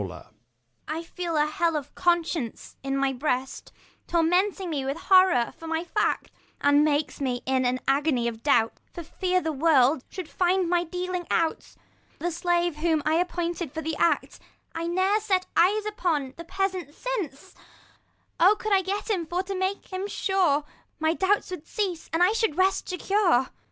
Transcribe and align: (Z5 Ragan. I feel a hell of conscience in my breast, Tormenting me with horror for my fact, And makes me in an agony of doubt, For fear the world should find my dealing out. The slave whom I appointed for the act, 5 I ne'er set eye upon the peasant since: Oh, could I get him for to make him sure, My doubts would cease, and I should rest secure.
(Z5 0.01 0.07
Ragan. 0.09 0.25
I 0.87 1.03
feel 1.03 1.37
a 1.37 1.45
hell 1.45 1.75
of 1.77 1.93
conscience 1.93 2.75
in 2.81 2.97
my 2.97 3.13
breast, 3.13 3.71
Tormenting 4.07 4.67
me 4.71 4.83
with 4.83 4.97
horror 4.97 5.53
for 5.59 5.67
my 5.67 5.83
fact, 5.83 6.31
And 6.59 6.83
makes 6.83 7.21
me 7.21 7.43
in 7.45 7.65
an 7.65 7.79
agony 7.87 8.27
of 8.27 8.41
doubt, 8.41 8.79
For 8.91 9.03
fear 9.03 9.41
the 9.41 9.51
world 9.51 10.03
should 10.09 10.27
find 10.27 10.67
my 10.67 10.83
dealing 10.85 11.27
out. 11.29 11.75
The 12.17 12.31
slave 12.31 12.77
whom 12.77 13.03
I 13.05 13.13
appointed 13.17 13.71
for 13.71 13.83
the 13.83 13.95
act, 13.97 14.39
5 14.73 14.85
I 14.85 14.87
ne'er 14.87 15.19
set 15.19 15.45
eye 15.55 15.83
upon 15.87 16.33
the 16.35 16.45
peasant 16.45 16.95
since: 16.95 17.53
Oh, 18.39 18.55
could 18.57 18.73
I 18.73 18.81
get 18.81 19.07
him 19.11 19.27
for 19.27 19.43
to 19.43 19.53
make 19.53 19.93
him 19.93 20.07
sure, 20.07 20.63
My 20.99 21.13
doubts 21.13 21.51
would 21.51 21.67
cease, 21.67 22.09
and 22.11 22.23
I 22.23 22.31
should 22.33 22.57
rest 22.57 22.89
secure. 22.89 23.49